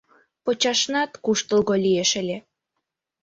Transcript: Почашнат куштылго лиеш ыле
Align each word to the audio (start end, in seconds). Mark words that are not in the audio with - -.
Почашнат 0.43 1.11
куштылго 1.23 1.75
лиеш 1.83 2.11
ыле 2.21 2.37